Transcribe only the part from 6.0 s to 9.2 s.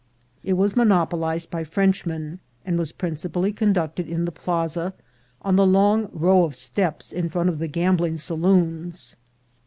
row of steps in front of the gambling saloons.